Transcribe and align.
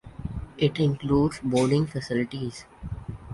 It 0.57 0.79
includes 0.79 1.39
boarding 1.43 1.85
facilities. 1.85 2.65